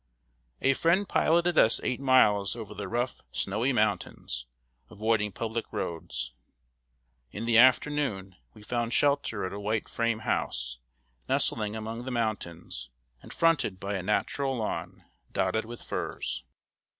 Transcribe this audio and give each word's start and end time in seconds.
]A 0.61 0.73
friend 0.73 1.07
piloted 1.07 1.59
us 1.59 1.79
eight 1.83 1.99
miles 1.99 2.55
over 2.55 2.73
the 2.73 2.87
rough, 2.87 3.21
snowy 3.31 3.71
mountains, 3.71 4.47
avoiding 4.89 5.31
public 5.31 5.71
roads. 5.71 6.33
In 7.29 7.45
the 7.45 7.59
afternoon, 7.59 8.35
we 8.55 8.63
found 8.63 8.93
shelter 8.93 9.45
at 9.45 9.53
a 9.53 9.59
white 9.59 9.87
frame 9.87 10.21
house, 10.25 10.79
nestling 11.29 11.75
among 11.75 12.05
the 12.05 12.09
mountains, 12.09 12.89
and 13.21 13.31
fronted 13.31 13.79
by 13.79 13.93
a 13.93 14.01
natural 14.01 14.57
lawn, 14.57 15.03
dotted 15.31 15.65
with 15.65 15.83
firs. 15.83 16.45